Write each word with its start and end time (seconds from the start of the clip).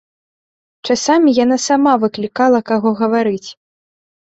Часамі 0.87 1.35
яна 1.43 1.57
сама 1.67 1.93
выклікала 2.07 2.67
каго 2.75 2.99
гаварыць. 3.05 3.49